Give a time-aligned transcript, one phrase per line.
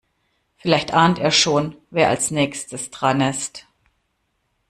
[0.57, 3.67] Vielleicht ahnt er schon, wer als nächstes dran ist.